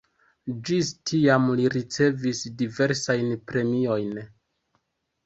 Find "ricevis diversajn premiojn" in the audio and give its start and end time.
1.75-4.17